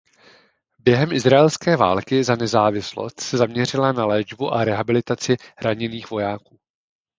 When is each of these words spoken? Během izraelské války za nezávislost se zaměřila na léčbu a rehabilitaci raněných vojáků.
Během 0.79 1.11
izraelské 1.11 1.77
války 1.77 2.23
za 2.23 2.35
nezávislost 2.35 3.19
se 3.19 3.37
zaměřila 3.37 3.91
na 3.91 4.05
léčbu 4.05 4.53
a 4.53 4.63
rehabilitaci 4.65 5.35
raněných 5.61 6.09
vojáků. 6.11 6.59